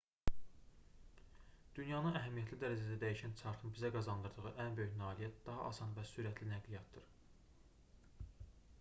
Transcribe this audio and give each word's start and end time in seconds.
dünyanı 1.79 2.13
əhəmiyyətli 2.21 2.57
dərəcədə 2.63 2.97
dəyişən 3.03 3.35
çarxın 3.41 3.75
bizə 3.75 3.91
qazandırdığı 3.97 4.53
ən 4.65 4.77
böyük 4.81 4.95
nailiyyət 5.03 5.39
daha 5.51 5.69
asan 5.73 5.95
və 5.99 6.05
sürətli 6.15 6.51
nəqliyyatdır 6.55 7.07